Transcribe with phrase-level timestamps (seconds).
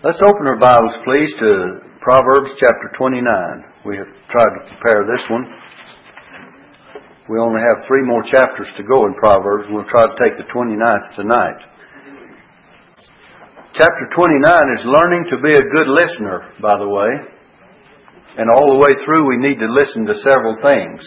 [0.00, 3.84] Let's open our Bibles, please, to Proverbs chapter 29.
[3.84, 5.44] We have tried to prepare this one.
[7.28, 9.68] We only have three more chapters to go in Proverbs.
[9.68, 11.60] We'll try to take the 29th tonight.
[13.76, 14.40] Chapter 29
[14.72, 17.20] is learning to be a good listener, by the way.
[18.40, 21.04] And all the way through, we need to listen to several things.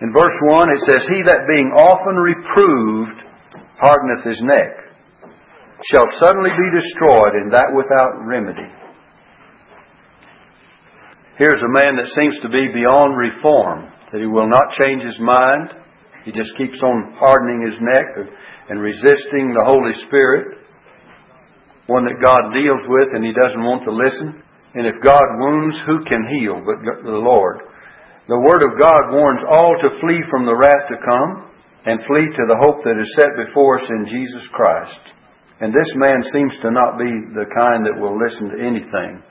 [0.00, 3.20] In verse 1, it says, He that being often reproved
[3.76, 4.83] hardeneth his neck
[5.90, 8.68] shall suddenly be destroyed, and that without remedy.
[11.36, 15.18] Here's a man that seems to be beyond reform, that he will not change his
[15.18, 15.74] mind.
[16.24, 18.06] He just keeps on hardening his neck
[18.70, 20.62] and resisting the Holy Spirit,
[21.86, 24.40] one that God deals with and he doesn't want to listen.
[24.74, 27.60] And if God wounds, who can heal but the Lord?
[28.26, 31.50] The Word of God warns all to flee from the wrath to come
[31.84, 35.00] and flee to the hope that is set before us in Jesus Christ.
[35.60, 39.22] And this man seems to not be the kind that will listen to anything.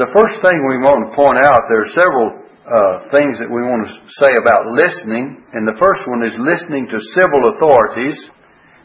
[0.00, 2.28] The first thing we want to point out, there are several
[2.64, 6.88] uh, things that we want to say about listening, and the first one is listening
[6.88, 8.16] to civil authorities,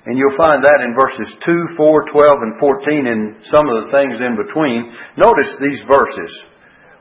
[0.04, 3.92] and you'll find that in verses 2, 4, 12, and 14, and some of the
[3.96, 4.92] things in between.
[5.16, 6.32] Notice these verses.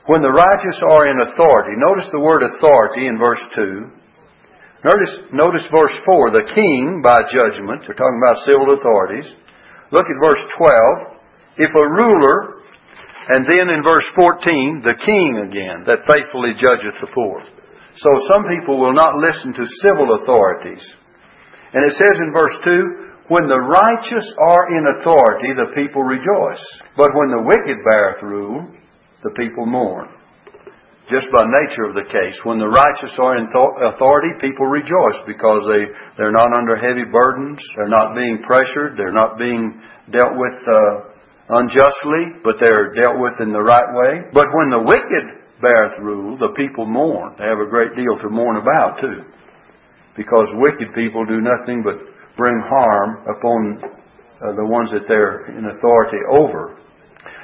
[0.06, 4.02] When the righteous are in authority, notice the word authority in verse 2.
[4.83, 7.86] Notice, notice verse 4, the king by judgment.
[7.86, 9.30] They're talking about civil authorities.
[9.94, 11.22] Look at verse 12.
[11.62, 12.66] If a ruler,
[13.30, 17.47] and then in verse 14, the king again, that faithfully judgeth the poor.
[17.94, 20.83] So some people will not listen to civil authorities.
[21.74, 26.64] And it says in verse 2, when the righteous are in authority, the people rejoice.
[26.96, 28.67] But when the wicked beareth rule,
[29.22, 30.11] the people mourn
[31.11, 32.39] just by nature of the case.
[32.45, 37.58] When the righteous are in authority, people rejoice because they, they're not under heavy burdens,
[37.75, 43.34] they're not being pressured, they're not being dealt with uh, unjustly, but they're dealt with
[43.42, 44.30] in the right way.
[44.33, 47.35] But when the wicked beareth rule, the people mourn.
[47.39, 49.27] They have a great deal to mourn about, too.
[50.17, 51.98] Because wicked people do nothing but
[52.36, 56.77] bring harm upon uh, the ones that they're in authority over.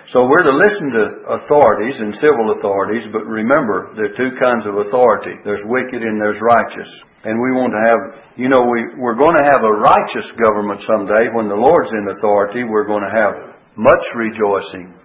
[0.09, 1.05] So we're to listen to
[1.37, 5.37] authorities and civil authorities, but remember, there are two kinds of authority.
[5.45, 6.89] There's wicked and there's righteous.
[7.29, 8.01] And we want to have,
[8.41, 11.29] you know, we, we're going to have a righteous government someday.
[11.29, 14.97] When the Lord's in authority, we're going to have much rejoicing.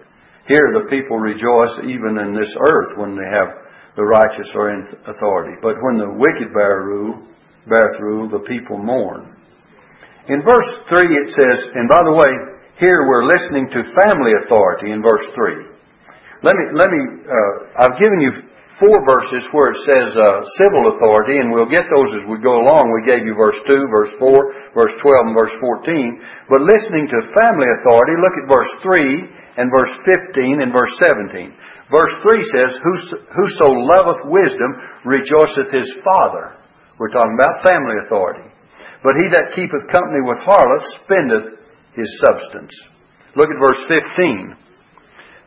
[0.47, 3.59] Here the people rejoice even in this earth when they have
[4.00, 5.59] the righteous are in authority.
[5.59, 7.28] But when the wicked bear rule,
[7.68, 9.36] beareth rule, the people mourn.
[10.31, 14.89] In verse 3 it says, and by the way, here we're listening to family authority
[14.89, 15.69] in verse 3.
[16.41, 18.50] Let me, let me, uh, I've given you
[18.81, 22.66] four verses where it says uh, civil authority, and we'll get those as we go
[22.66, 22.89] along.
[22.89, 26.50] We gave you verse 2, verse 4, verse 12, and verse 14.
[26.50, 29.94] But listening to family authority, look at verse 3 and verse
[30.33, 31.53] 15 and verse 17.
[31.94, 34.72] Verse 3 says, Whoso loveth wisdom
[35.06, 36.57] rejoiceth his father.
[36.97, 38.50] We're talking about family authority.
[39.06, 41.62] But he that keepeth company with harlots spendeth
[41.96, 42.74] his substance.
[43.36, 44.56] Look at verse 15.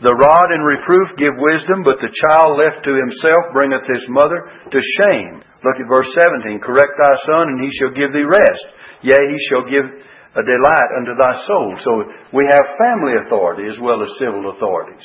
[0.03, 4.45] The rod and reproof give wisdom, but the child left to himself bringeth his mother
[4.69, 5.41] to shame.
[5.65, 6.61] Look at verse 17.
[6.61, 8.67] Correct thy son, and he shall give thee rest.
[9.01, 9.89] Yea, he shall give
[10.37, 11.73] a delight unto thy soul.
[11.81, 11.91] So
[12.37, 15.05] we have family authority as well as civil authorities.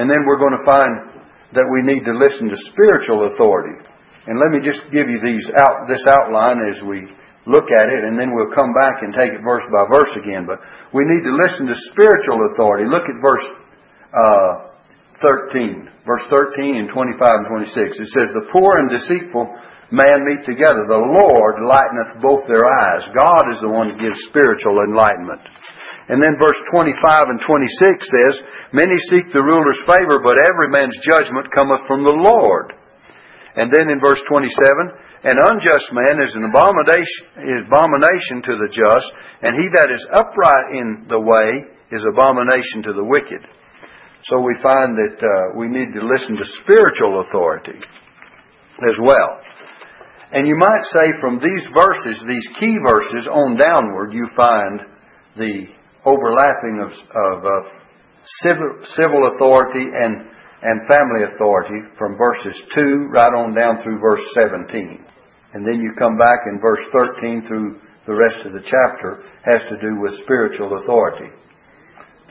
[0.00, 0.94] And then we're going to find
[1.52, 3.84] that we need to listen to spiritual authority.
[4.24, 7.04] And let me just give you these out, this outline as we
[7.46, 10.46] look at it, and then we'll come back and take it verse by verse again.
[10.46, 10.62] But
[10.94, 12.86] we need to listen to spiritual authority.
[12.86, 13.46] Look at verse
[14.12, 14.72] uh,
[15.22, 15.88] 13.
[16.06, 18.02] Verse 13 and 25 and 26.
[18.02, 19.46] It says, The poor and deceitful
[19.94, 20.82] man meet together.
[20.88, 23.06] The Lord lighteneth both their eyes.
[23.14, 25.40] God is the one that gives spiritual enlightenment.
[26.10, 26.98] And then verse 25
[27.30, 28.34] and 26 says,
[28.74, 32.74] Many seek the ruler's favor, but every man's judgment cometh from the Lord.
[33.54, 34.48] And then in verse 27,
[35.24, 37.30] an unjust man is an abomination,
[37.62, 39.12] abomination to the just,
[39.42, 41.62] and he that is upright in the way
[41.94, 43.46] is abomination to the wicked.
[44.22, 47.78] So we find that uh, we need to listen to spiritual authority
[48.82, 49.38] as well.
[50.32, 54.82] And you might say from these verses, these key verses on downward, you find
[55.36, 55.70] the
[56.04, 57.68] overlapping of, of uh,
[58.42, 60.30] civil, civil authority and
[60.62, 65.04] and family authority from verses 2 right on down through verse 17.
[65.54, 69.62] And then you come back in verse 13 through the rest of the chapter has
[69.68, 71.30] to do with spiritual authority.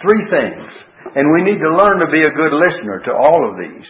[0.02, 0.74] Three things.
[1.16, 3.88] And we need to learn to be a good listener to all of these.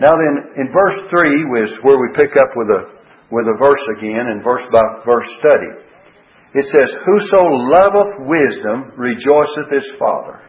[0.00, 2.82] Now then, in verse 3 was where we pick up with a,
[3.30, 5.70] with a verse again and verse by verse study.
[6.54, 10.42] It says, Whoso loveth wisdom rejoiceth his father.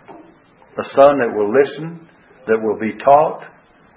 [0.78, 2.08] A son that will listen,
[2.48, 3.46] that will be taught,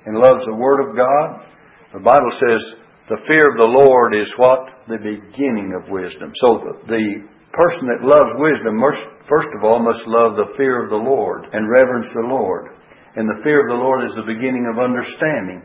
[0.06, 1.45] and loves the Word of God.
[1.93, 2.75] The Bible says,
[3.09, 4.85] the fear of the Lord is what?
[4.85, 6.33] The beginning of wisdom.
[6.37, 7.25] So the
[7.57, 8.77] person that loves wisdom,
[9.25, 12.77] first of all, must love the fear of the Lord and reverence the Lord.
[13.17, 15.65] And the fear of the Lord is the beginning of understanding.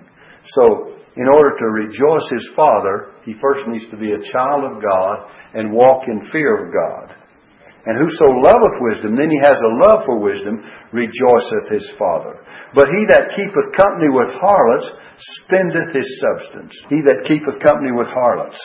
[0.56, 4.82] So, in order to rejoice his Father, he first needs to be a child of
[4.82, 7.16] God and walk in fear of God.
[7.86, 12.40] And whoso loveth wisdom, then he has a love for wisdom, rejoiceth his Father.
[12.74, 16.74] But he that keepeth company with harlots spendeth his substance.
[16.90, 18.58] He that keepeth company with harlots.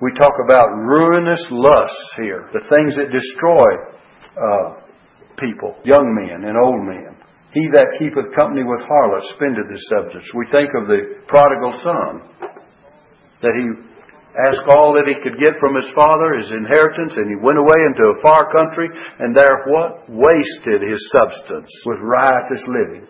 [0.00, 3.68] We talk about ruinous lusts here, the things that destroy
[4.38, 4.80] uh,
[5.36, 7.18] people, young men and old men.
[7.52, 10.30] He that keepeth company with harlots spendeth his substance.
[10.34, 12.12] We think of the prodigal son,
[13.42, 13.97] that he
[14.36, 17.80] asked all that he could get from his father, his inheritance, and he went away
[17.88, 20.04] into a far country, and there what?
[20.08, 23.08] Wasted his substance with riotous living.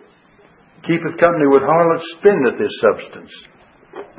[0.87, 3.33] Keepeth company with harlots, spendeth his substance.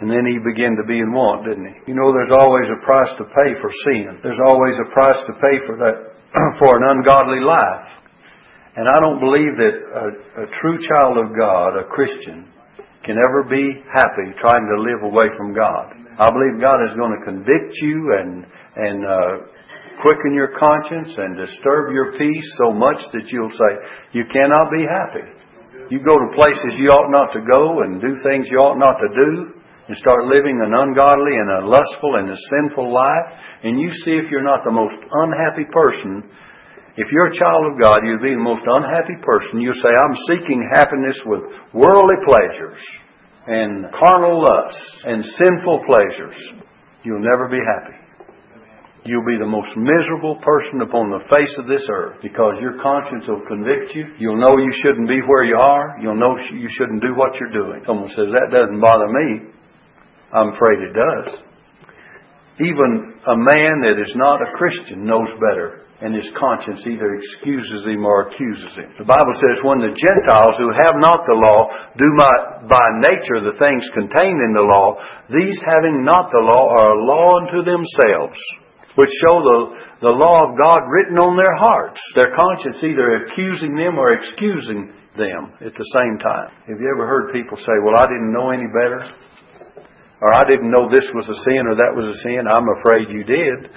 [0.00, 1.92] And then he began to be in want, didn't he?
[1.92, 4.20] You know, there's always a price to pay for sin.
[4.20, 5.96] There's always a price to pay for that,
[6.60, 8.00] for an ungodly life.
[8.76, 10.06] And I don't believe that a,
[10.44, 12.48] a true child of God, a Christian,
[13.02, 15.99] can ever be happy trying to live away from God.
[16.20, 18.44] I believe God is going to convict you and
[18.76, 19.32] and uh,
[20.04, 23.72] quicken your conscience and disturb your peace so much that you'll say
[24.12, 25.26] you cannot be happy.
[25.88, 29.00] You go to places you ought not to go and do things you ought not
[29.00, 33.28] to do and start living an ungodly and a lustful and a sinful life,
[33.64, 36.28] and you see if you're not the most unhappy person.
[37.00, 39.58] If you're a child of God, you'll be the most unhappy person.
[39.58, 42.78] You'll say, I'm seeking happiness with worldly pleasures
[43.50, 46.38] and carnal lusts and sinful pleasures.
[47.02, 47.98] You'll never be happy.
[49.04, 53.26] You'll be the most miserable person upon the face of this earth because your conscience
[53.26, 54.06] will convict you.
[54.20, 55.98] You'll know you shouldn't be where you are.
[56.00, 57.82] You'll know you shouldn't do what you're doing.
[57.84, 59.50] Someone says, that doesn't bother me.
[60.30, 61.42] I'm afraid it does.
[62.60, 67.84] Even a man that is not a Christian knows better, and his conscience either excuses
[67.84, 68.88] him or accuses him.
[68.96, 71.68] The Bible says, When the Gentiles who have not the law
[72.00, 72.32] do by,
[72.72, 74.96] by nature the things contained in the law,
[75.28, 78.40] these having not the law are a law unto themselves,
[78.96, 79.60] which show the,
[80.08, 82.00] the law of God written on their hearts.
[82.16, 86.48] Their conscience either accusing them or excusing them at the same time.
[86.64, 89.04] Have you ever heard people say, Well, I didn't know any better?
[90.20, 92.44] or I didn't know this was a sin or that was a sin.
[92.44, 93.72] I'm afraid you did.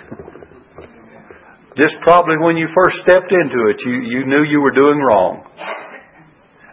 [1.76, 5.42] Just probably when you first stepped into it, you, you knew you were doing wrong.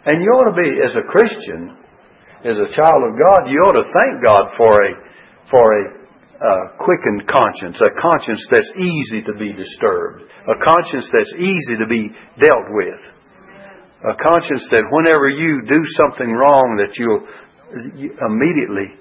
[0.05, 1.77] And you ought to be, as a Christian,
[2.45, 4.93] as a child of God, you ought to thank God for a,
[5.49, 6.01] for a
[6.41, 11.87] uh, quickened conscience, a conscience that's easy to be disturbed, a conscience that's easy to
[11.89, 13.01] be dealt with,
[14.05, 17.29] a conscience that whenever you do something wrong that you'll
[17.73, 18.97] immediately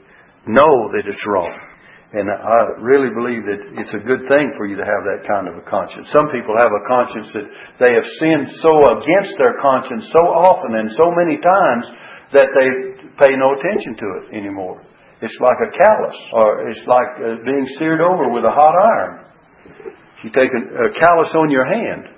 [0.48, 1.60] know that it's wrong.
[2.10, 5.46] And I really believe that it's a good thing for you to have that kind
[5.46, 6.10] of a conscience.
[6.10, 7.46] Some people have a conscience that
[7.78, 11.86] they have sinned so against their conscience so often and so many times
[12.34, 12.70] that they
[13.14, 14.82] pay no attention to it anymore.
[15.22, 19.14] It's like a callus, or it's like uh, being seared over with a hot iron.
[20.24, 22.10] You take a, a callus on your hand.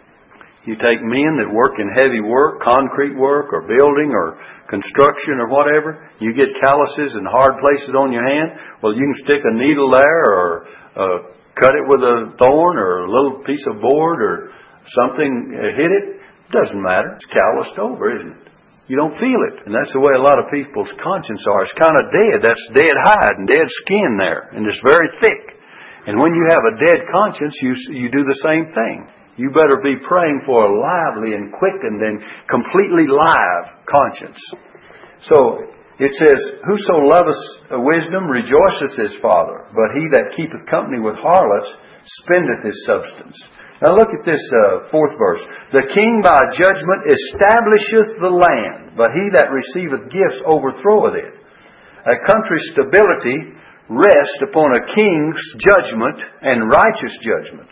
[0.65, 4.37] You take men that work in heavy work, concrete work, or building, or
[4.69, 6.05] construction, or whatever.
[6.21, 8.61] You get calluses and hard places on your hand.
[8.83, 11.17] Well, you can stick a needle there, or uh,
[11.57, 14.53] cut it with a thorn, or a little piece of board, or
[14.85, 16.05] something uh, hit it.
[16.53, 17.17] Doesn't matter.
[17.17, 18.51] It's calloused over, isn't it?
[18.85, 19.65] You don't feel it.
[19.65, 21.63] And that's the way a lot of people's conscience are.
[21.63, 22.43] It's kind of dead.
[22.43, 24.51] That's dead hide and dead skin there.
[24.53, 25.57] And it's very thick.
[26.05, 29.07] And when you have a dead conscience, you, you do the same thing.
[29.37, 32.19] You better be praying for a lively and quickened and
[32.49, 34.39] completely live conscience.
[35.19, 37.39] So it says, Whoso loveth
[37.71, 41.71] wisdom rejoiceth his father, but he that keepeth company with harlots
[42.03, 43.37] spendeth his substance.
[43.81, 45.41] Now look at this uh, fourth verse.
[45.71, 51.33] The king by judgment establisheth the land, but he that receiveth gifts overthroweth it.
[52.05, 53.57] A country's stability
[53.89, 57.69] rests upon a king's judgment and righteous judgment.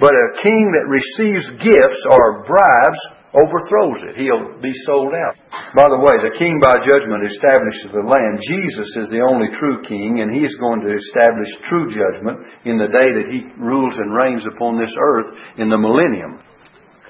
[0.00, 2.98] But a king that receives gifts or bribes
[3.34, 4.18] overthrows it.
[4.18, 5.34] He'll be sold out.
[5.74, 8.38] By the way, the king by judgment establishes the land.
[8.42, 12.90] Jesus is the only true king, and he's going to establish true judgment in the
[12.90, 16.38] day that he rules and reigns upon this earth in the millennium.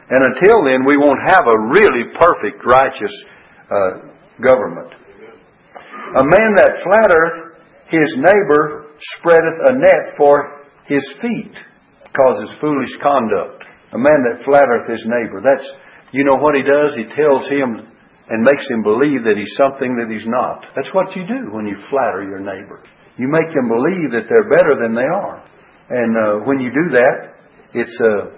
[0.08, 3.14] And until then, we won't have a really perfect, righteous
[3.68, 4.92] uh, government.
[6.16, 7.54] A man that flattereth
[7.88, 11.52] his neighbor spreadeth a net for his feet.
[12.14, 13.66] Causes foolish conduct.
[13.92, 15.42] A man that flattereth his neighbor.
[15.42, 15.66] That's,
[16.14, 16.94] you know what he does?
[16.94, 17.90] He tells him
[18.30, 20.64] and makes him believe that he's something that he's not.
[20.74, 22.82] That's what you do when you flatter your neighbor.
[23.18, 25.44] You make them believe that they're better than they are.
[25.90, 27.36] And uh, when you do that,
[27.74, 28.32] it's uh,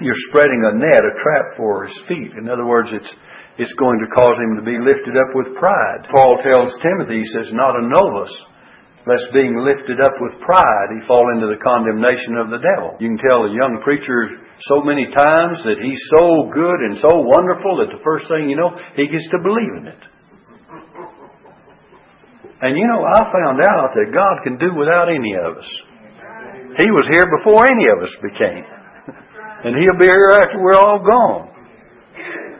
[0.00, 2.36] you're spreading a net, a trap for his feet.
[2.36, 3.10] In other words, it's
[3.58, 6.06] it's going to cause him to be lifted up with pride.
[6.10, 8.36] Paul tells Timothy, he says, not a novice
[9.08, 12.92] lest being lifted up with pride he fall into the condemnation of the devil.
[13.00, 17.24] You can tell a young preacher so many times that he's so good and so
[17.24, 20.02] wonderful that the first thing you know, he gets to believe in it.
[22.60, 25.70] And you know, I found out that God can do without any of us.
[26.76, 28.64] He was here before any of us became.
[29.58, 31.50] And He'll be here after we're all gone.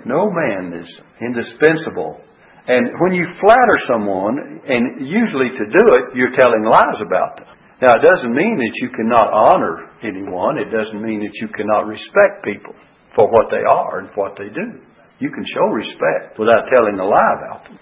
[0.05, 2.21] No man is indispensable
[2.69, 7.49] and when you flatter someone, and usually to do it, you're telling lies about them.
[7.81, 10.59] Now, it doesn't mean that you cannot honor anyone.
[10.59, 12.75] It doesn't mean that you cannot respect people
[13.17, 14.85] for what they are and what they do.
[15.19, 17.79] You can show respect without telling a lie about them.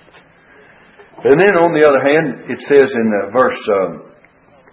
[1.24, 4.12] And then on the other hand, it says in uh, verse um,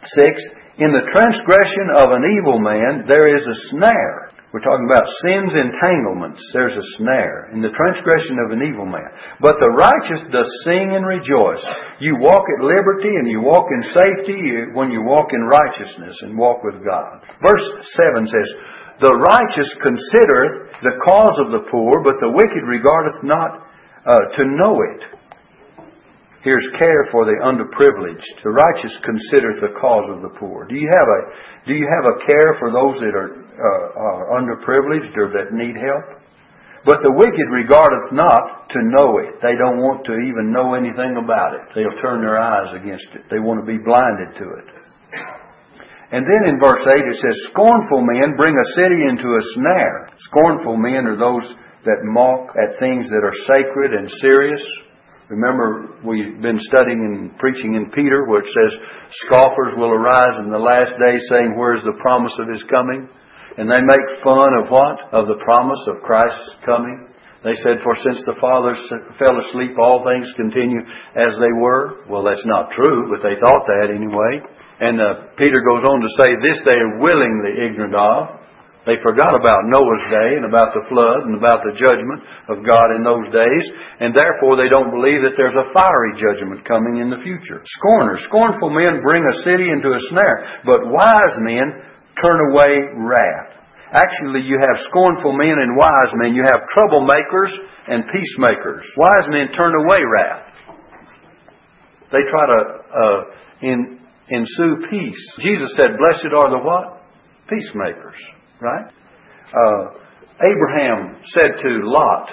[0.03, 0.43] 6,
[0.81, 5.53] In the transgression of an evil man there is a snare, we're talking about sin's
[5.53, 6.41] entanglements.
[6.49, 9.09] There's a snare in the transgression of an evil man.
[9.41, 11.61] But the righteous does sing and rejoice.
[12.01, 16.37] You walk at liberty and you walk in safety when you walk in righteousness and
[16.37, 17.21] walk with God.
[17.41, 17.65] Verse
[17.97, 18.49] 7 says,
[19.01, 23.69] The righteous considereth the cause of the poor, but the wicked regardeth not
[24.05, 25.01] uh, to know it.
[26.43, 28.43] Here's care for the underprivileged.
[28.43, 30.67] The righteous considereth the cause of the poor.
[30.67, 31.19] Do you have a
[31.63, 35.79] do you have a care for those that are, uh, are underprivileged or that need
[35.79, 36.19] help?
[36.83, 39.39] But the wicked regardeth not to know it.
[39.39, 41.71] They don't want to even know anything about it.
[41.71, 43.23] They'll turn their eyes against it.
[43.31, 44.67] They want to be blinded to it.
[46.11, 50.11] And then in verse 8 it says, Scornful men bring a city into a snare.
[50.27, 51.55] Scornful men are those
[51.87, 54.61] that mock at things that are sacred and serious.
[55.29, 58.71] Remember, we've been studying and preaching in Peter where it says,
[59.23, 63.07] Scoffers will arise in the last days saying, Where's the promise of his coming?
[63.55, 64.99] And they make fun of what?
[65.15, 67.07] Of the promise of Christ's coming.
[67.43, 68.83] They said, For since the fathers
[69.15, 70.83] fell asleep, all things continue
[71.15, 72.03] as they were.
[72.11, 74.43] Well, that's not true, but they thought that anyway.
[74.79, 78.42] And uh, Peter goes on to say, This they are willingly ignorant of
[78.83, 82.91] they forgot about Noah's day and about the flood and about the judgment of God
[82.99, 83.65] in those days,
[84.03, 87.63] and therefore they don't believe that there's a fiery judgment coming in the future.
[87.63, 91.79] Scorners, scornful men bring a city into a snare, but wise men
[92.19, 93.63] turn away wrath.
[93.93, 96.35] Actually, you have scornful men and wise men.
[96.35, 97.55] You have troublemakers
[97.87, 98.83] and peacemakers.
[98.97, 100.51] Wise men turn away wrath.
[102.11, 102.59] They try to
[102.91, 103.19] uh,
[103.61, 103.99] in,
[104.29, 105.33] ensue peace.
[105.39, 107.01] Jesus said, Blessed are the what?
[107.47, 108.17] Peacemakers.
[108.63, 108.87] Right?
[109.51, 109.99] Uh,
[110.39, 112.31] Abraham said to Lot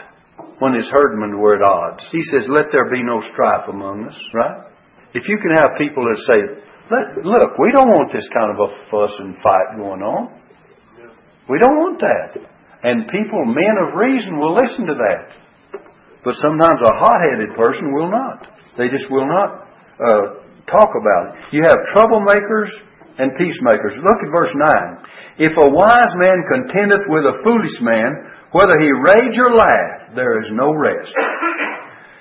[0.60, 4.18] when his herdmen were at odds, he says, Let there be no strife among us.
[4.32, 4.70] Right?
[5.12, 6.38] If you can have people that say,
[7.22, 10.40] Look, we don't want this kind of a fuss and fight going on.
[11.49, 12.46] We don't want that.
[12.82, 15.37] And people, men of reason, will listen to that.
[16.25, 18.46] But sometimes a hot headed person will not.
[18.78, 19.66] They just will not
[19.99, 20.22] uh,
[20.66, 21.52] talk about it.
[21.52, 22.70] You have troublemakers
[23.20, 24.00] and peacemakers.
[24.00, 25.44] Look at verse 9.
[25.44, 28.16] If a wise man contendeth with a foolish man,
[28.52, 31.14] whether he rage or laugh, there is no rest.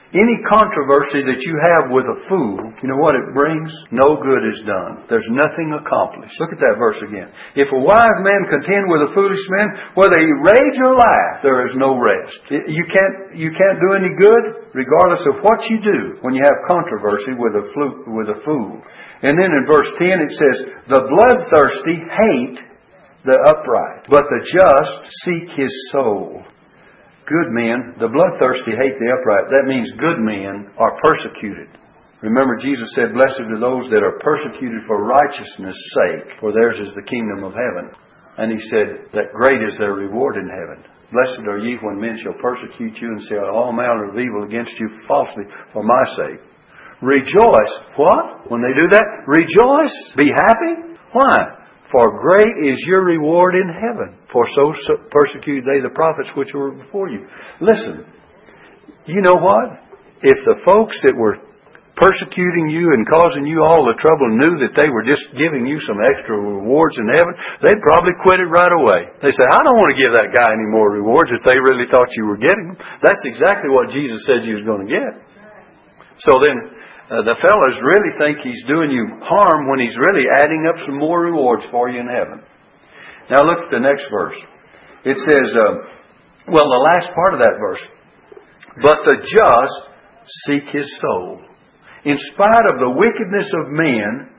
[0.10, 3.70] Any controversy that you have with a fool, you know what it brings?
[3.94, 5.06] No good is done.
[5.06, 6.34] There's nothing accomplished.
[6.42, 7.30] Look at that verse again.
[7.54, 11.62] If a wise man contend with a foolish man, whether he rage or laugh, there
[11.62, 12.42] is no rest.
[12.50, 16.58] You can't, you can't do any good regardless of what you do when you have
[16.66, 18.82] controversy with a, flu, with a fool.
[19.22, 20.58] And then in verse 10 it says,
[20.90, 22.58] The bloodthirsty hate
[23.30, 26.42] the upright, but the just seek his soul.
[27.30, 29.54] Good men, the bloodthirsty hate the upright.
[29.54, 31.70] That means good men are persecuted.
[32.26, 36.90] Remember, Jesus said, Blessed are those that are persecuted for righteousness' sake, for theirs is
[36.98, 37.94] the kingdom of heaven.
[38.42, 40.82] And he said that great is their reward in heaven.
[41.14, 44.74] Blessed are ye when men shall persecute you and say all manner of evil against
[44.82, 46.42] you falsely for my sake.
[47.02, 47.74] Rejoice.
[47.96, 48.50] What?
[48.50, 49.08] When they do that?
[49.30, 49.96] Rejoice.
[50.18, 50.98] Be happy.
[51.14, 51.59] Why?
[51.92, 54.18] For great is your reward in heaven.
[54.32, 54.74] For so
[55.10, 57.26] persecuted they the prophets which were before you.
[57.62, 58.06] Listen,
[59.06, 59.82] you know what?
[60.22, 61.42] If the folks that were
[61.98, 65.76] persecuting you and causing you all the trouble knew that they were just giving you
[65.82, 67.34] some extra rewards in heaven,
[67.66, 69.10] they'd probably quit it right away.
[69.20, 71.90] They say, I don't want to give that guy any more rewards if they really
[71.90, 72.80] thought you were getting them.
[73.02, 75.12] That's exactly what Jesus said you was going to get.
[76.22, 76.79] So then,
[77.10, 80.98] uh, the fellows really think he's doing you harm when he's really adding up some
[80.98, 82.46] more rewards for you in heaven.
[83.30, 84.38] Now look at the next verse.
[85.06, 87.82] It says, uh, well, the last part of that verse.
[88.82, 89.78] But the just
[90.46, 91.42] seek his soul.
[92.06, 94.30] In spite of the wickedness of men,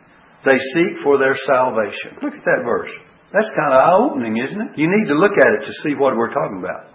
[0.45, 2.23] they seek for their salvation.
[2.23, 2.91] Look at that verse.
[3.33, 4.71] That's kind of eye opening, isn't it?
[4.79, 6.91] You need to look at it to see what we're talking about.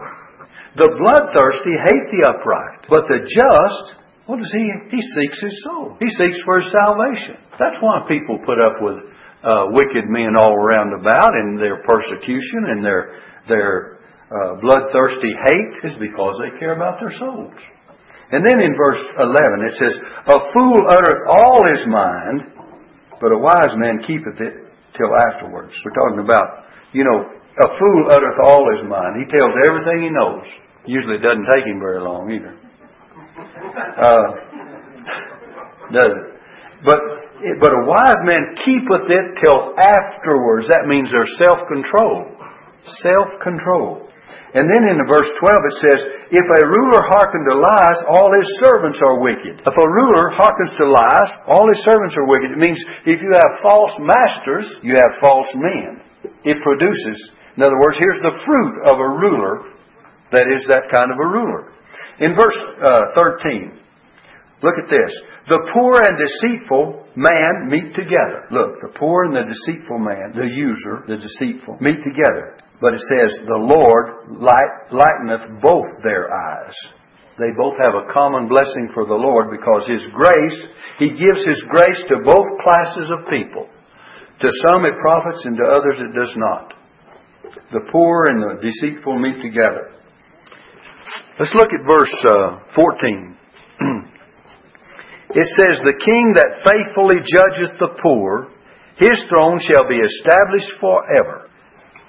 [0.75, 4.65] The bloodthirsty hate the upright, but the just, what does he?
[4.89, 5.97] He seeks his soul.
[5.99, 7.37] He seeks for his salvation.
[7.59, 8.97] That's why people put up with
[9.45, 15.73] uh, wicked men all around about and their persecution and their their uh, bloodthirsty hate
[15.85, 17.53] is because they care about their souls.
[18.31, 22.41] And then in verse 11 it says, A fool uttereth all his mind,
[23.21, 24.65] but a wise man keepeth it
[24.97, 25.77] till afterwards.
[25.85, 29.21] We're talking about, you know, a fool uttereth all his mind.
[29.21, 30.45] He tells everything he knows.
[30.87, 32.57] Usually it doesn't take him very long either.
[33.75, 34.25] Uh,
[35.91, 36.25] does it?
[36.83, 36.99] But
[37.59, 40.67] but a wise man keepeth it till afterwards.
[40.67, 42.31] That means there's self control.
[42.87, 44.09] Self control.
[44.55, 45.99] And then in verse 12 it says,
[46.31, 49.59] If a ruler hearken to lies, all his servants are wicked.
[49.59, 52.55] If a ruler hearkens to lies, all his servants are wicked.
[52.55, 55.99] It means if you have false masters, you have false men.
[56.47, 59.75] It produces, in other words, here's the fruit of a ruler
[60.31, 61.74] that is that kind of a ruler.
[62.19, 63.79] In verse uh, 13,
[64.63, 65.13] look at this.
[65.47, 68.49] The poor and deceitful man meet together.
[68.49, 72.57] Look, the poor and the deceitful man, the user, the deceitful, meet together.
[72.81, 76.75] But it says, the Lord light, lighteneth both their eyes.
[77.37, 80.59] They both have a common blessing for the Lord because His grace,
[80.99, 83.67] He gives His grace to both classes of people.
[84.41, 86.73] To some it profits and to others it does not.
[87.71, 89.94] The poor and the deceitful meet together.
[91.35, 93.35] Let's look at verse uh, 14.
[95.35, 98.55] it says, The king that faithfully judgeth the poor,
[98.95, 101.51] his throne shall be established forever.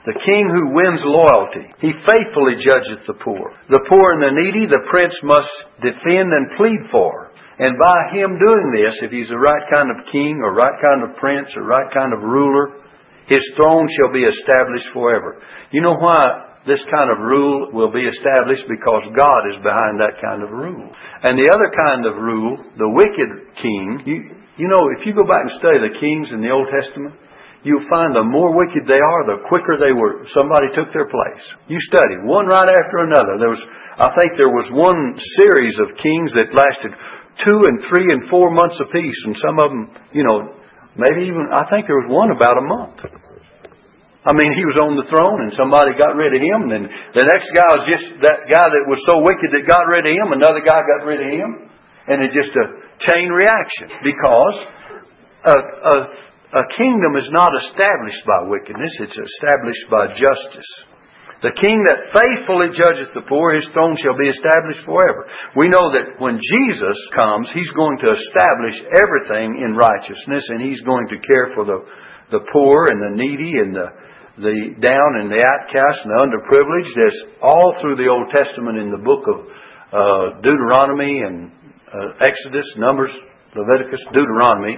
[0.06, 3.50] The king who wins loyalty, he faithfully judgeth the poor.
[3.66, 5.50] The poor and the needy, the prince must
[5.82, 7.34] defend and plead for.
[7.58, 11.02] And by him doing this, if he's the right kind of king or right kind
[11.02, 12.78] of prince or right kind of ruler,
[13.26, 15.43] his throne shall be established forever.
[15.75, 20.19] You know why this kind of rule will be established because God is behind that
[20.19, 20.91] kind of rule.
[21.23, 24.19] And the other kind of rule, the wicked king, you,
[24.59, 27.15] you know, if you go back and study the kings in the Old Testament,
[27.63, 31.43] you'll find the more wicked they are, the quicker they were, somebody took their place.
[31.71, 33.39] You study one right after another.
[33.39, 33.63] There was,
[33.99, 36.95] I think there was one series of kings that lasted
[37.47, 40.50] two and three and four months apiece, and some of them, you know,
[40.99, 43.25] maybe even, I think there was one about a month.
[44.26, 47.26] I mean, he was on the throne and somebody got rid of him, and the
[47.30, 50.34] next guy was just that guy that was so wicked that got rid of him,
[50.34, 51.71] another guy got rid of him,
[52.10, 52.67] and it's just a
[52.99, 54.56] chain reaction because
[55.47, 55.97] a, a,
[56.58, 60.71] a kingdom is not established by wickedness, it's established by justice.
[61.47, 65.28] The king that faithfully judgeth the poor, his throne shall be established forever.
[65.54, 70.80] We know that when Jesus comes, he's going to establish everything in righteousness, and he's
[70.80, 71.78] going to care for the,
[72.34, 73.89] the poor and the needy and the
[74.36, 76.92] the down and the outcast and the underprivileged.
[76.94, 79.49] There's all through the Old Testament in the book of
[79.92, 81.50] uh, Deuteronomy and
[81.88, 83.14] uh, Exodus, Numbers,
[83.56, 84.76] Leviticus, Deuteronomy.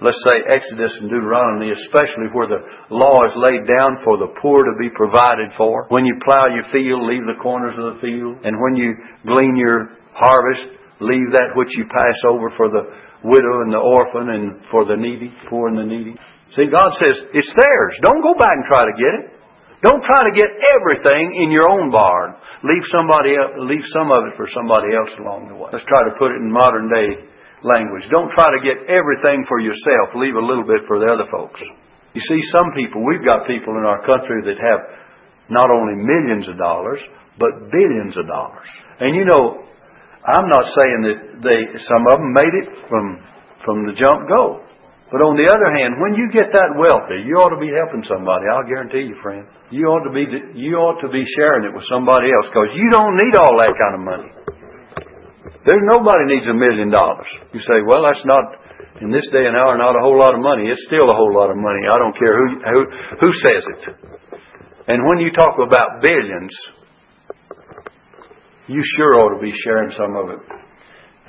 [0.00, 2.62] Let's say Exodus and Deuteronomy, especially where the
[2.94, 5.86] law is laid down for the poor to be provided for.
[5.88, 8.44] When you plow your field, leave the corners of the field.
[8.46, 8.94] And when you
[9.26, 12.86] glean your harvest, leave that which you pass over for the
[13.24, 16.14] widow and the orphan and for the needy, poor and the needy.
[16.56, 17.94] See, God says, it's theirs.
[18.00, 19.24] Don't go back and try to get it.
[19.84, 22.34] Don't try to get everything in your own barn.
[22.66, 25.70] Leave somebody else, leave some of it for somebody else along the way.
[25.70, 27.30] Let's try to put it in modern day
[27.62, 28.10] language.
[28.10, 30.18] Don't try to get everything for yourself.
[30.18, 31.62] Leave a little bit for the other folks.
[32.14, 34.82] You see, some people, we've got people in our country that have
[35.46, 36.98] not only millions of dollars,
[37.38, 38.66] but billions of dollars.
[38.98, 39.62] And you know,
[40.26, 43.22] I'm not saying that they, some of them made it from,
[43.64, 44.66] from the jump go.
[45.08, 48.04] But on the other hand, when you get that wealthy, you ought to be helping
[48.04, 48.44] somebody.
[48.52, 49.48] I'll guarantee you, friend.
[49.72, 52.92] You ought to be you ought to be sharing it with somebody else because you
[52.92, 54.30] don't need all that kind of money.
[55.64, 57.28] There's nobody needs a million dollars.
[57.56, 58.44] You say, well, that's not
[59.00, 60.68] in this day and hour not a whole lot of money.
[60.68, 61.88] It's still a whole lot of money.
[61.88, 62.80] I don't care who who,
[63.24, 63.82] who says it.
[64.92, 66.52] And when you talk about billions,
[68.68, 70.44] you sure ought to be sharing some of it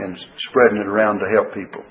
[0.04, 1.84] and spreading it around to help people.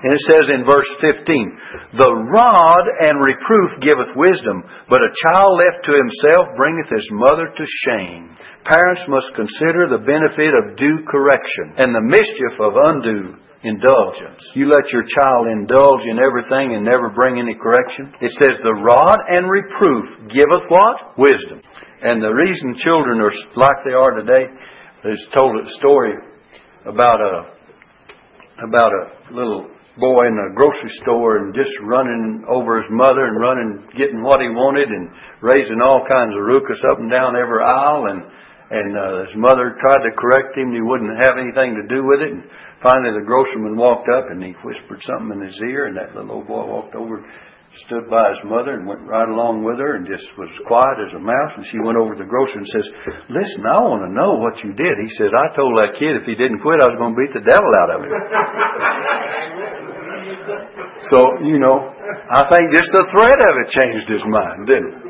[0.00, 5.60] And it says in verse 15, The rod and reproof giveth wisdom, but a child
[5.60, 8.32] left to himself bringeth his mother to shame.
[8.64, 14.40] Parents must consider the benefit of due correction and the mischief of undue indulgence.
[14.56, 18.14] You let your child indulge in everything and never bring any correction.
[18.24, 21.18] It says, The rod and reproof giveth what?
[21.18, 21.60] Wisdom.
[22.00, 24.48] And the reason children are like they are today,
[25.02, 26.14] there's told a story
[26.86, 27.60] about a
[28.64, 29.68] about a little
[30.00, 34.40] boy in a grocery store and just running over his mother and running, getting what
[34.40, 35.12] he wanted and
[35.44, 38.08] raising all kinds of ruckus up and down every aisle.
[38.08, 38.24] And,
[38.72, 40.72] and uh, his mother tried to correct him.
[40.72, 42.32] He wouldn't have anything to do with it.
[42.32, 42.48] And
[42.82, 46.40] finally the grocerman walked up and he whispered something in his ear and that little
[46.40, 47.22] old boy walked over
[47.86, 51.14] stood by his mother and went right along with her and just was quiet as
[51.14, 51.52] a mouse.
[51.54, 52.86] And she went over to the grocer and says,
[53.30, 54.98] Listen, I want to know what you did.
[54.98, 57.30] He says, I told that kid if he didn't quit, I was going to beat
[57.30, 58.10] the devil out of him.
[61.10, 61.76] so, you know,
[62.30, 65.06] I think just the threat of it changed his mind, didn't it?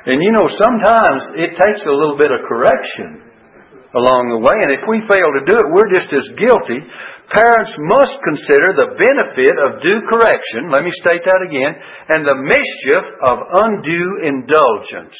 [0.00, 3.26] And you know, sometimes it takes a little bit of correction
[3.92, 4.56] along the way.
[4.64, 6.80] And if we fail to do it, we're just as guilty
[7.30, 11.78] Parents must consider the benefit of due correction, let me state that again,
[12.10, 15.14] and the mischief of undue indulgence.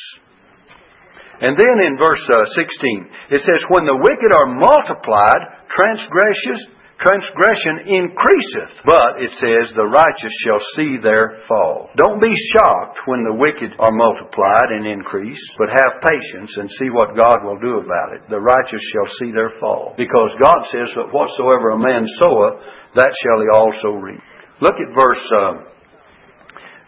[1.39, 6.67] And then in verse uh, 16, it says, When the wicked are multiplied, transgressions,
[7.01, 8.85] transgression increaseth.
[8.85, 11.89] But it says, the righteous shall see their fall.
[11.97, 16.93] Don't be shocked when the wicked are multiplied and increase, but have patience and see
[16.93, 18.29] what God will do about it.
[18.29, 19.97] The righteous shall see their fall.
[19.97, 22.61] Because God says that whatsoever a man soweth,
[22.95, 24.21] that shall he also reap.
[24.61, 25.65] Look at verse uh,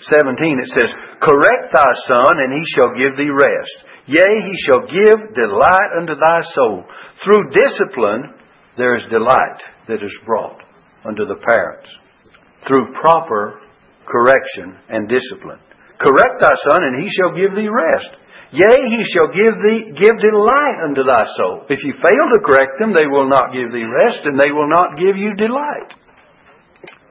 [0.05, 0.61] 17.
[0.61, 0.93] It says,
[1.25, 3.77] Correct thy son, and he shall give thee rest.
[4.05, 6.85] Yea, he shall give delight unto thy soul.
[7.23, 8.35] Through discipline
[8.77, 10.63] there is delight that is brought
[11.05, 11.89] unto the parents
[12.67, 13.61] through proper
[14.07, 15.59] correction and discipline.
[15.99, 18.11] Correct thy son, and he shall give thee rest.
[18.53, 21.65] Yea, he shall give thee give delight unto thy soul.
[21.71, 24.69] If you fail to correct them, they will not give thee rest, and they will
[24.69, 25.95] not give you delight.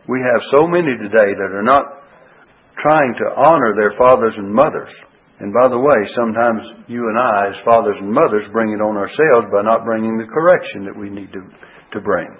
[0.08, 2.04] We have so many today that are not
[2.78, 4.94] trying to honor their fathers and mothers.
[5.40, 8.98] And by the way, sometimes you and I, as fathers and mothers, bring it on
[8.98, 11.42] ourselves by not bringing the correction that we need to,
[11.94, 12.38] to bring.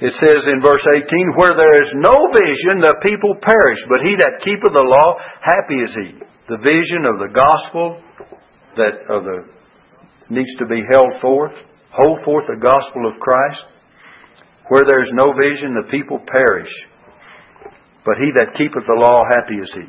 [0.00, 4.16] It says in verse 18, Where there is no vision, the people perish, but he
[4.16, 6.18] that keepeth the law, happy is he.
[6.48, 8.02] The vision of the gospel
[8.76, 9.46] that of the
[10.30, 11.54] needs to be held forth.
[11.92, 13.64] Hold forth the gospel of Christ.
[14.68, 16.72] Where there is no vision, the people perish.
[18.04, 19.86] But he that keepeth the law, happy is he.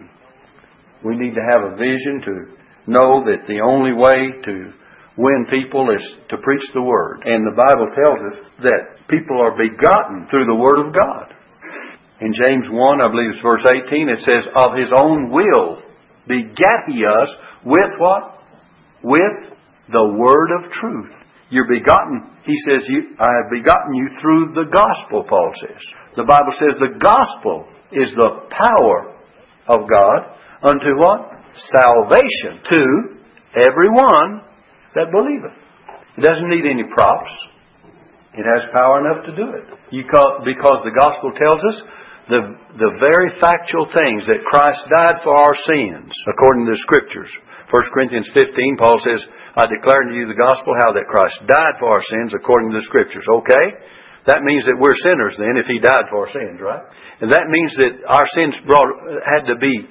[1.04, 4.74] We need to have a vision to know that the only way to
[5.18, 7.24] win people is to preach the Word.
[7.26, 11.34] And the Bible tells us that people are begotten through the Word of God.
[12.22, 15.84] In James 1, I believe it's verse 18, it says, Of His own will
[16.28, 17.32] begat He us
[17.64, 18.40] with what?
[19.04, 19.56] With
[19.92, 21.12] the Word of truth.
[21.50, 22.26] You're begotten.
[22.44, 25.84] He says, you, I have begotten you through the gospel, Paul says.
[26.16, 29.14] The Bible says the gospel is the power
[29.68, 31.32] of God unto what?
[31.56, 32.82] Salvation to
[33.56, 34.42] everyone
[34.96, 35.56] that believeth.
[36.18, 37.36] It doesn't need any props.
[38.36, 39.64] It has power enough to do it.
[40.12, 41.78] Call, because the gospel tells us
[42.28, 42.42] the,
[42.76, 47.32] the very factual things that Christ died for our sins, according to the scriptures.
[47.72, 49.24] 1 Corinthians 15, Paul says,
[49.56, 52.78] I declare unto you the gospel how that Christ died for our sins according to
[52.80, 53.24] the scriptures.
[53.24, 53.66] Okay?
[54.26, 56.82] That means that we're sinners then if he died for our sins, right?
[57.22, 58.90] And that means that our sins brought,
[59.22, 59.86] had to be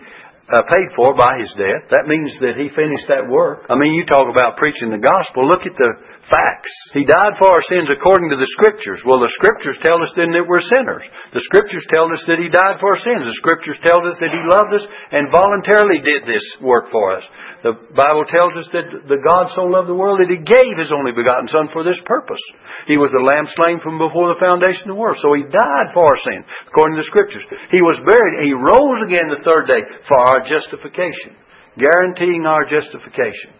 [0.52, 1.88] uh, paid for by his death.
[1.88, 3.64] That means that he finished that work.
[3.68, 5.48] I mean, you talk about preaching the gospel.
[5.48, 5.90] Look at the
[6.31, 6.73] facts.
[6.93, 9.03] He died for our sins according to the scriptures.
[9.05, 11.05] Well, the scriptures tell us then that we're sinners.
[11.33, 13.25] The scriptures tell us that he died for our sins.
[13.29, 17.25] The scriptures tell us that he loved us and voluntarily did this work for us.
[17.65, 20.93] The Bible tells us that the God so loved the world that He gave His
[20.93, 22.45] only begotten Son for this purpose.
[22.85, 25.17] He was the Lamb slain from before the foundation of the world.
[25.17, 27.49] So He died for our sins according to the Scriptures.
[27.73, 28.45] He was buried.
[28.45, 31.41] He rose again the third day for our justification,
[31.81, 33.57] guaranteeing our justification.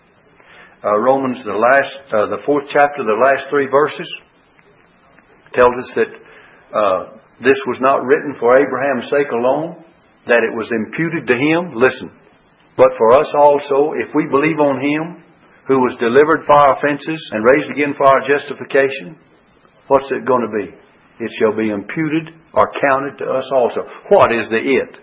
[0.84, 4.04] Uh, Romans, the last, uh, the fourth chapter, the last three verses,
[5.54, 6.12] tells us that
[6.76, 9.82] uh, this was not written for Abraham's sake alone,
[10.26, 11.72] that it was imputed to him.
[11.72, 12.12] Listen,
[12.76, 15.22] but for us also, if we believe on Him,
[15.66, 19.16] who was delivered for our offenses and raised again for our justification,
[19.88, 20.76] what's it going to be?
[21.24, 23.86] It shall be imputed or counted to us also.
[24.10, 24.98] What is the it?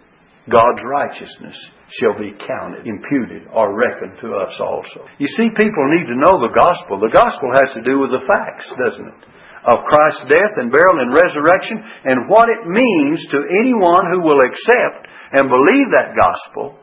[0.50, 1.58] God's righteousness
[2.00, 5.04] shall be counted, imputed, or reckoned to us also.
[5.20, 7.00] You see, people need to know the gospel.
[7.00, 9.22] The gospel has to do with the facts, doesn't it?
[9.62, 14.42] of Christ's death and burial and resurrection and what it means to anyone who will
[14.42, 16.82] accept and believe that gospel.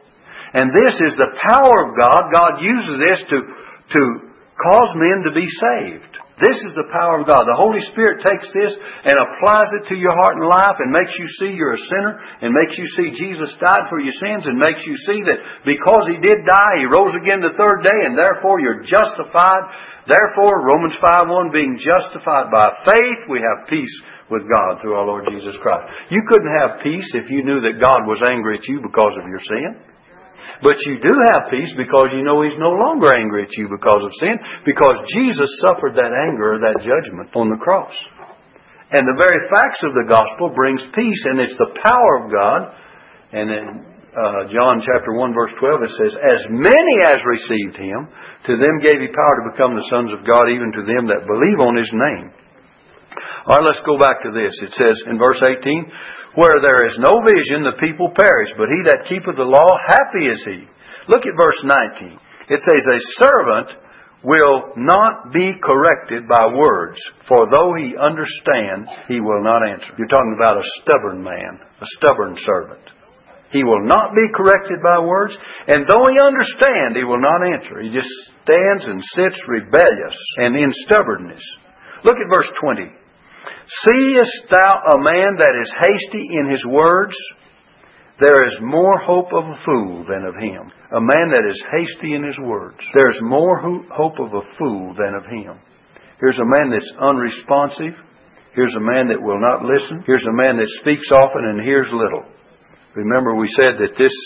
[0.55, 2.23] And this is the power of God.
[2.33, 3.39] God uses this to,
[3.99, 4.28] to
[4.59, 6.19] cause men to be saved.
[6.39, 7.51] This is the power of God.
[7.51, 11.11] The Holy Spirit takes this and applies it to your heart and life and makes
[11.19, 14.55] you see you're a sinner and makes you see Jesus died for your sins and
[14.55, 18.15] makes you see that because He did die, He rose again the third day and
[18.15, 19.67] therefore you're justified.
[20.07, 23.95] Therefore, Romans 5 1, being justified by faith, we have peace
[24.31, 25.91] with God through our Lord Jesus Christ.
[26.15, 29.27] You couldn't have peace if you knew that God was angry at you because of
[29.27, 29.98] your sin.
[30.63, 34.03] But you do have peace because you know He's no longer angry at you because
[34.03, 34.35] of sin,
[34.67, 37.95] because Jesus suffered that anger that judgment on the cross.
[38.91, 42.61] And the very facts of the gospel brings peace, and it's the power of God.
[43.31, 43.67] And in
[44.17, 48.09] uh, John chapter 1 verse 12 it says, As many as received Him,
[48.49, 51.29] to them gave He power to become the sons of God, even to them that
[51.29, 52.33] believe on His name.
[53.47, 54.57] All right, let's go back to this.
[54.65, 55.63] It says in verse 18,
[56.35, 60.29] where there is no vision, the people perish, but he that keepeth the law, happy
[60.29, 60.69] is he.
[61.09, 61.63] Look at verse
[62.01, 62.19] 19.
[62.51, 63.73] It says, A servant
[64.23, 69.93] will not be corrected by words, for though he understand, he will not answer.
[69.97, 72.83] You're talking about a stubborn man, a stubborn servant.
[73.51, 75.37] He will not be corrected by words,
[75.69, 77.81] and though he understand, he will not answer.
[77.81, 78.11] He just
[78.45, 81.43] stands and sits rebellious and in stubbornness.
[82.05, 82.93] Look at verse 20.
[83.69, 87.15] Seest thou a man that is hasty in his words?
[88.19, 90.73] There is more hope of a fool than of him.
[90.97, 92.81] A man that is hasty in his words.
[92.97, 93.61] There is more
[93.93, 95.61] hope of a fool than of him.
[96.19, 97.93] Here's a man that's unresponsive.
[98.55, 100.03] Here's a man that will not listen.
[100.07, 102.25] Here's a man that speaks often and hears little.
[102.97, 104.17] Remember, we said that this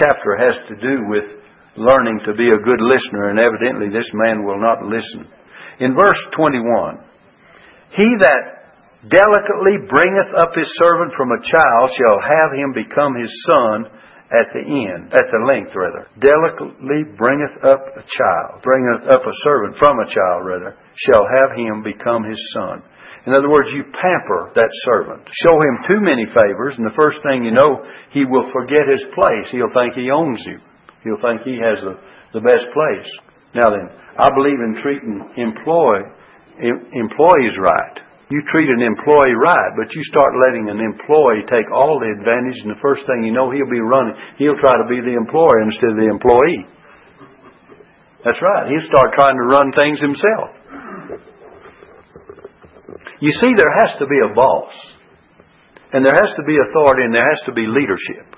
[0.00, 1.28] chapter has to do with
[1.76, 5.28] learning to be a good listener, and evidently this man will not listen.
[5.78, 7.04] In verse 21,
[8.00, 8.61] he that
[9.08, 13.90] delicately bringeth up his servant from a child shall have him become his son
[14.32, 16.08] at the end, at the length rather.
[16.16, 21.52] Delicately bringeth up a child, bringeth up a servant from a child rather, shall have
[21.52, 22.82] him become his son.
[23.26, 25.28] In other words, you pamper that servant.
[25.30, 29.04] Show him too many favors, and the first thing you know, he will forget his
[29.14, 29.46] place.
[29.52, 30.58] He'll think he owns you.
[31.04, 31.98] He'll think he has the,
[32.34, 33.10] the best place.
[33.54, 36.02] Now then, I believe in treating employ,
[36.58, 38.00] employees right.
[38.32, 42.64] You treat an employee right, but you start letting an employee take all the advantage,
[42.64, 44.16] and the first thing you know, he'll be running.
[44.40, 46.64] He'll try to be the employer instead of the employee.
[48.24, 48.72] That's right.
[48.72, 50.48] He'll start trying to run things himself.
[53.20, 54.72] You see, there has to be a boss.
[55.92, 58.32] And there has to be authority and there has to be leadership.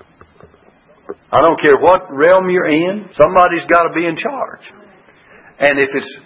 [1.31, 4.71] I don't care what realm you're in, somebody's got to be in charge.
[5.57, 6.19] And if it's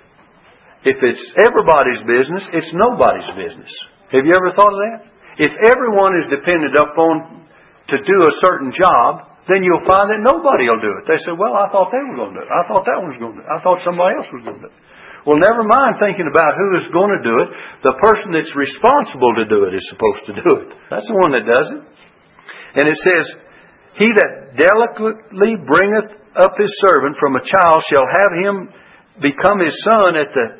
[0.87, 3.71] if it's everybody's business, it's nobody's business.
[4.15, 4.99] Have you ever thought of that?
[5.39, 7.43] If everyone is dependent upon
[7.91, 11.09] to do a certain job, then you'll find that nobody will do it.
[11.09, 12.51] They say, well, I thought they were going to do it.
[12.51, 13.49] I thought that one was going to do it.
[13.49, 14.77] I thought somebody else was going to do it.
[15.27, 17.49] Well, never mind thinking about who is going to do it.
[17.83, 20.69] The person that's responsible to do it is supposed to do it.
[20.87, 21.81] That's the one that does it.
[22.79, 23.25] And it says,
[23.99, 28.55] He that delicately bringeth up his servant from a child shall have him
[29.19, 30.58] become his son at the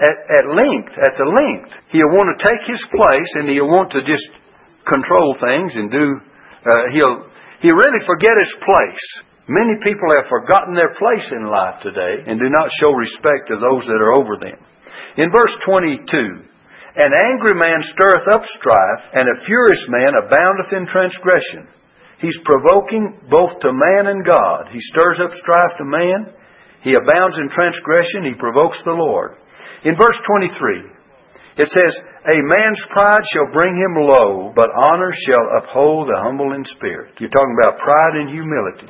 [0.00, 1.76] at, at length, at the length.
[1.92, 4.28] He'll want to take his place and he'll want to just
[4.88, 6.06] control things and do,
[6.64, 7.28] uh, he'll,
[7.60, 9.06] he'll really forget his place.
[9.46, 13.60] Many people have forgotten their place in life today and do not show respect to
[13.60, 14.56] those that are over them.
[15.18, 16.48] In verse 22,
[16.96, 21.68] an angry man stirreth up strife, and a furious man aboundeth in transgression.
[22.18, 24.68] He's provoking both to man and God.
[24.72, 26.34] He stirs up strife to man.
[26.82, 28.24] He abounds in transgression.
[28.24, 29.36] He provokes the Lord.
[29.84, 31.00] In verse 23,
[31.56, 31.92] it says,
[32.28, 37.14] A man's pride shall bring him low, but honor shall uphold the humble in spirit.
[37.18, 38.88] You're talking about pride and humility.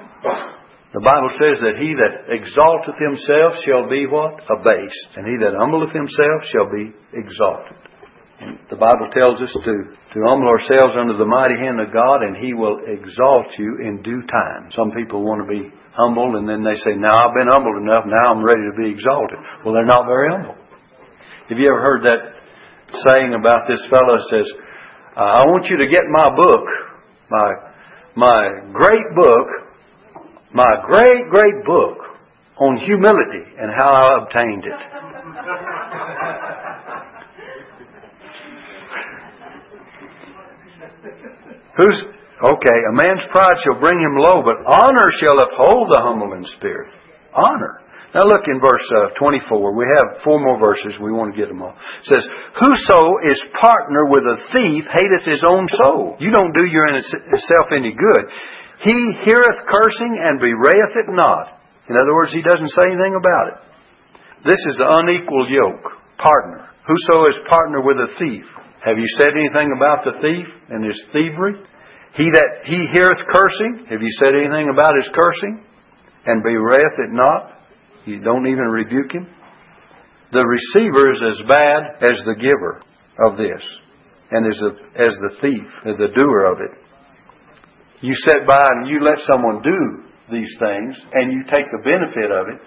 [0.92, 4.42] The Bible says that he that exalteth himself shall be what?
[4.50, 5.14] Abased.
[5.16, 7.78] And he that humbleth himself shall be exalted.
[8.40, 12.24] And the Bible tells us to, to humble ourselves under the mighty hand of God,
[12.24, 14.72] and He will exalt you in due time.
[14.72, 18.08] Some people want to be humble, and then they say, Now I've been humbled enough,
[18.08, 19.36] now I'm ready to be exalted.
[19.60, 20.56] Well, they're not very humble.
[21.50, 22.38] Have you ever heard that
[22.94, 24.46] saying about this fellow says,
[25.16, 26.62] uh, I want you to get my book,
[27.28, 27.54] my,
[28.14, 29.48] my great book,
[30.54, 31.98] my great, great book
[32.56, 34.78] on humility and how I obtained it.
[41.78, 42.00] Who's,
[42.46, 46.44] okay, a man's pride shall bring him low, but honor shall uphold the humble in
[46.44, 46.92] spirit.
[47.34, 47.80] Honor.
[48.10, 49.70] Now look in verse uh, 24.
[49.70, 50.98] We have four more verses.
[50.98, 51.78] We want to get them all.
[52.02, 52.26] It says,
[52.58, 56.18] Whoso is partner with a thief hateth his own soul.
[56.18, 58.24] You don't do yourself any good.
[58.82, 61.62] He heareth cursing and bewrayeth it not.
[61.86, 63.58] In other words, he doesn't say anything about it.
[64.42, 65.86] This is the unequal yoke.
[66.18, 66.66] Partner.
[66.90, 68.44] Whoso is partner with a thief.
[68.82, 71.62] Have you said anything about the thief and his thievery?
[72.18, 73.86] He that he heareth cursing.
[73.86, 75.62] Have you said anything about his cursing?
[76.26, 77.59] And bewrayeth it not?
[78.06, 79.28] You don't even rebuke him.
[80.32, 82.82] The receiver is as bad as the giver
[83.18, 83.62] of this,
[84.30, 84.70] and as, a,
[85.02, 86.78] as the thief, as the doer of it.
[88.00, 92.30] You sit by and you let someone do these things, and you take the benefit
[92.30, 92.62] of it.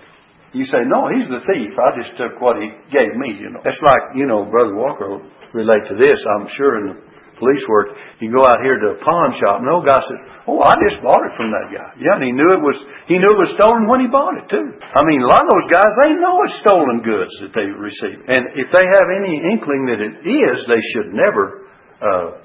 [0.54, 1.74] You say, "No, he's the thief.
[1.80, 5.18] I just took what he gave me." You know, it's like you know, Brother Walker
[5.54, 6.22] relate to this.
[6.38, 9.68] I'm sure in the police work, you go out here to a pawn shop, and
[9.68, 11.88] the old guy says, Oh, I just bought it from that guy.
[11.96, 12.76] Yeah, and he knew it was
[13.08, 14.76] he knew it was stolen when he bought it too.
[14.76, 18.20] I mean, a lot of those guys they know it's stolen goods that they receive,
[18.28, 21.64] and if they have any inkling that it is, they should never
[22.04, 22.44] uh,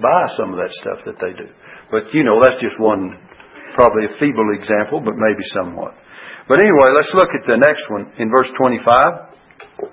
[0.00, 1.52] buy some of that stuff that they do.
[1.92, 3.12] But you know, that's just one,
[3.76, 6.00] probably a feeble example, but maybe somewhat.
[6.48, 9.36] But anyway, let's look at the next one in verse 25.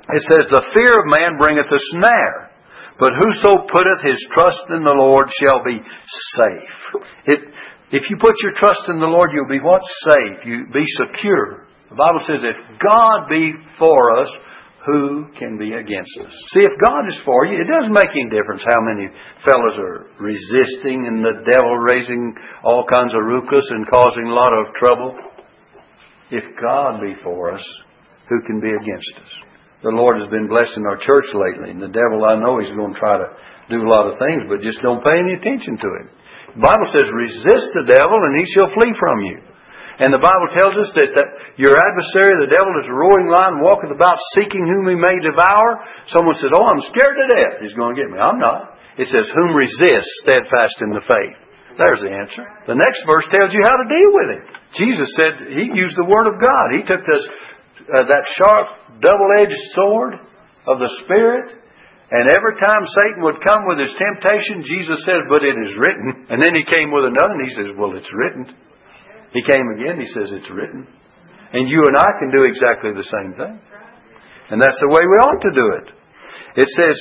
[0.08, 2.51] It says, "The fear of man bringeth a snare."
[3.02, 5.82] But whoso putteth his trust in the Lord shall be
[6.38, 6.70] safe.
[7.26, 7.40] It,
[7.90, 9.82] if you put your trust in the Lord, you'll be what?
[10.06, 10.46] Safe.
[10.46, 11.66] You be secure.
[11.90, 14.30] The Bible says, if God be for us,
[14.86, 16.30] who can be against us?
[16.54, 19.10] See, if God is for you, it doesn't make any difference how many
[19.42, 24.54] fellows are resisting and the devil raising all kinds of ruckus and causing a lot
[24.54, 25.18] of trouble.
[26.30, 27.66] If God be for us,
[28.30, 29.51] who can be against us?
[29.82, 31.74] The Lord has been blessing our church lately.
[31.74, 33.30] And the devil, I know, he's going to try to
[33.74, 36.06] do a lot of things, but just don't pay any attention to him.
[36.58, 39.38] The Bible says, resist the devil and he shall flee from you.
[40.02, 41.30] And the Bible tells us that, that
[41.62, 45.78] your adversary, the devil, is a roaring lion, walketh about seeking whom he may devour.
[46.10, 47.62] Someone says, Oh, I'm scared to death.
[47.62, 48.18] He's going to get me.
[48.18, 48.82] I'm not.
[48.98, 51.38] It says, Whom resist steadfast in the faith.
[51.78, 52.44] There's the answer.
[52.68, 54.44] The next verse tells you how to deal with it.
[54.76, 56.76] Jesus said he used the Word of God.
[56.76, 57.26] He took this
[57.90, 58.68] uh, that sharp,
[59.02, 60.14] double-edged sword
[60.68, 61.58] of the Spirit.
[62.12, 66.28] And every time Satan would come with his temptation, Jesus says, But it is written.
[66.28, 68.52] And then he came with another, and he says, Well, it's written.
[69.32, 70.86] He came again, he says, It's written.
[71.56, 73.56] And you and I can do exactly the same thing.
[74.52, 75.88] And that's the way we ought to do it.
[76.60, 76.96] It says,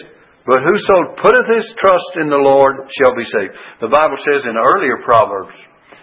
[0.47, 3.55] But whoso putteth his trust in the Lord shall be saved.
[3.83, 5.59] The Bible says in earlier Proverbs,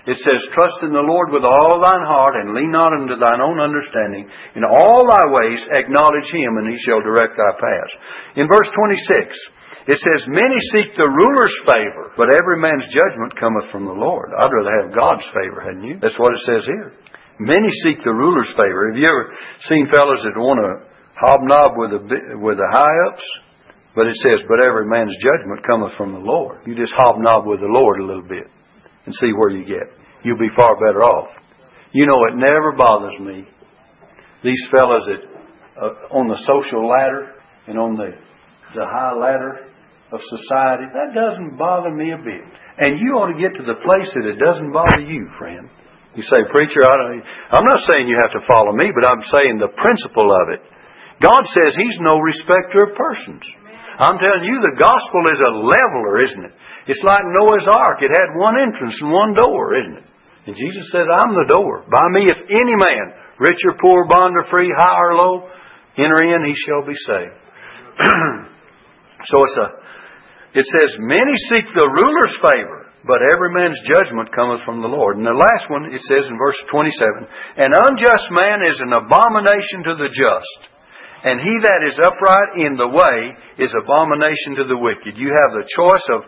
[0.08, 3.43] it says, Trust in the Lord with all thine heart, and lean not unto thine
[3.43, 4.32] own understanding.
[4.56, 7.96] In all thy ways acknowledge him, and he shall direct thy paths.
[8.39, 9.36] In verse 26,
[9.91, 14.32] it says, Many seek the ruler's favor, but every man's judgment cometh from the Lord.
[14.32, 16.00] I'd rather have God's favor, hadn't you?
[16.00, 16.96] That's what it says here.
[17.43, 18.88] Many seek the ruler's favor.
[18.88, 19.36] Have you ever
[19.67, 20.88] seen fellows that want to
[21.20, 23.28] hobnob with the, with the high ups?
[23.91, 26.63] But it says, But every man's judgment cometh from the Lord.
[26.63, 28.48] You just hobnob with the Lord a little bit
[29.08, 29.88] and see where you get.
[30.24, 31.32] You'll be far better off.
[31.96, 33.48] You know, it never bothers me.
[34.43, 35.24] These fellas that
[35.80, 38.12] uh, on the social ladder and on the
[38.76, 39.72] the high ladder
[40.12, 42.43] of society, that doesn't bother me a bit.
[42.78, 45.72] And you ought to get to the place that it doesn't bother you, friend.
[46.15, 49.24] You say, preacher, I don't, I'm not saying you have to follow me, but I'm
[49.24, 50.62] saying the principle of it.
[51.24, 53.43] God says He's no respecter of persons.
[53.98, 56.54] I'm telling you, the gospel is a leveler, isn't it?
[56.88, 58.00] It's like Noah's Ark.
[58.00, 60.08] It had one entrance and one door, isn't it?
[60.47, 61.84] And Jesus said, I'm the door.
[61.91, 65.52] By me, if any man, rich or poor, bond or free, high or low,
[66.00, 67.36] enter in, he shall be saved.
[69.28, 69.67] so it's a,
[70.56, 75.19] it says, many seek the ruler's favor, but every man's judgment cometh from the Lord.
[75.19, 77.28] And the last one, it says in verse 27,
[77.60, 80.60] an unjust man is an abomination to the just.
[81.28, 85.19] And he that is upright in the way is abomination to the wicked.
[85.19, 86.23] You have the choice of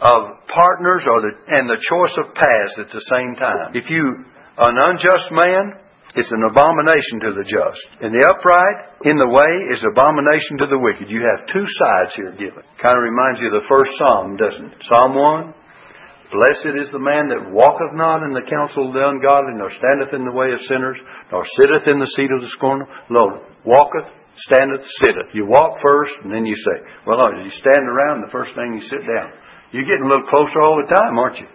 [0.00, 3.76] of partners or the, and the choice of paths at the same time.
[3.76, 4.24] If you
[4.56, 5.76] an unjust man,
[6.16, 7.86] it's an abomination to the just.
[8.02, 11.06] And the upright in the way is abomination to the wicked.
[11.06, 12.66] You have two sides here given.
[12.82, 14.82] Kind of reminds you of the first psalm, doesn't it?
[14.82, 15.54] Psalm 1.
[16.34, 20.14] Blessed is the man that walketh not in the counsel of the ungodly, nor standeth
[20.14, 20.98] in the way of sinners,
[21.30, 22.90] nor sitteth in the seat of the scornful.
[23.10, 24.06] Lo, walketh,
[24.38, 25.34] standeth, sitteth.
[25.34, 28.82] You walk first, and then you say, well, you stand around, the first thing you
[28.82, 29.30] sit down.
[29.72, 31.48] You're getting a little closer all the time, aren't you?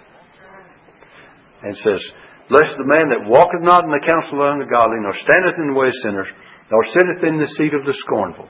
[1.63, 1.99] And says,
[2.47, 5.73] Blessed the man that walketh not in the counsel of the ungodly, nor standeth in
[5.73, 6.29] the way of sinners,
[6.69, 8.47] nor sitteth in the seat of the scornful.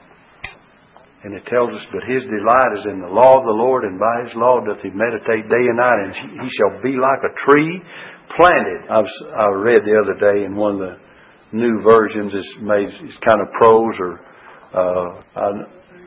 [1.24, 3.98] And it tells us, But his delight is in the law of the Lord, and
[3.98, 6.12] by his law doth he meditate day and night, and
[6.44, 7.82] he shall be like a tree
[8.36, 8.86] planted.
[8.92, 10.96] I, was, I read the other day in one of the
[11.56, 14.20] new versions is made it's kind of prose or
[14.76, 15.22] uh,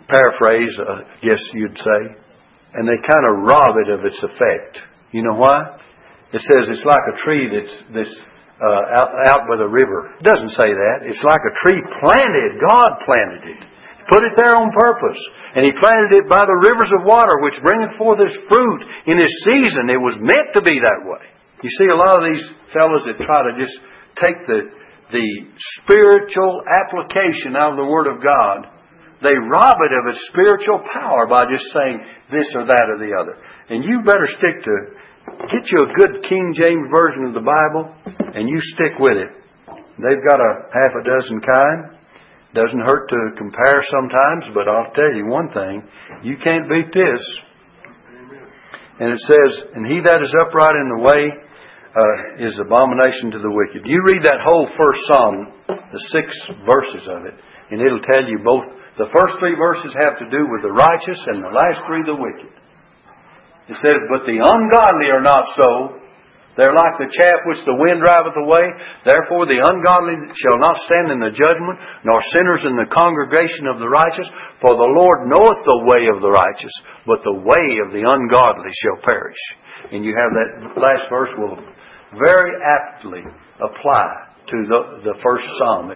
[0.08, 2.29] paraphrase, I guess you'd say,
[2.74, 4.80] and they kind of rob it of its effect.
[5.12, 5.80] You know why?
[6.34, 8.16] It says it's like a tree that's that's
[8.62, 10.14] uh, out out by the river.
[10.20, 11.08] It doesn't say that.
[11.10, 12.62] It's like a tree planted.
[12.62, 13.62] God planted it.
[14.10, 15.22] Put it there on purpose.
[15.56, 19.18] And he planted it by the rivers of water, which bringeth forth its fruit in
[19.18, 19.90] its season.
[19.90, 21.26] It was meant to be that way.
[21.66, 23.76] You see, a lot of these fellows that try to just
[24.18, 24.70] take the,
[25.12, 25.28] the
[25.82, 28.79] spiritual application out of the Word of God,
[29.22, 32.00] they rob it of its spiritual power by just saying
[32.32, 33.36] this or that or the other.
[33.70, 34.76] And you better stick to,
[35.52, 37.92] get you a good King James version of the Bible,
[38.34, 39.32] and you stick with it.
[40.00, 42.00] They've got a half a dozen kind.
[42.56, 45.84] Doesn't hurt to compare sometimes, but I'll tell you one thing.
[46.24, 47.22] You can't beat this.
[49.00, 51.22] And it says, And he that is upright in the way
[51.96, 53.86] uh, is abomination to the wicked.
[53.86, 57.36] You read that whole first psalm, the six verses of it,
[57.70, 58.66] and it'll tell you both.
[59.00, 62.20] The first three verses have to do with the righteous, and the last three the
[62.20, 62.52] wicked.
[63.72, 66.00] It says, But the ungodly are not so,
[66.60, 68.68] they're like the chaff which the wind driveth away.
[69.08, 73.80] Therefore the ungodly shall not stand in the judgment, nor sinners in the congregation of
[73.80, 74.28] the righteous.
[74.60, 76.76] For the Lord knoweth the way of the righteous,
[77.08, 79.40] but the way of the ungodly shall perish.
[79.96, 81.64] And you have that last verse will
[82.20, 83.24] very aptly
[83.64, 84.08] apply
[84.52, 85.88] to the, the first psalm.